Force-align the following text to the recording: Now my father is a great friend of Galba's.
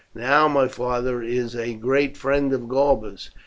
Now 0.15 0.47
my 0.47 0.67
father 0.67 1.21
is 1.21 1.55
a 1.55 1.75
great 1.75 2.17
friend 2.17 2.51
of 2.53 2.67
Galba's. 2.67 3.29